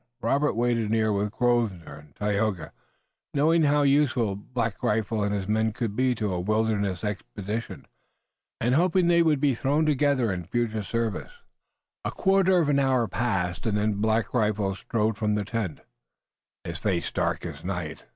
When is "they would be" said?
9.13-9.53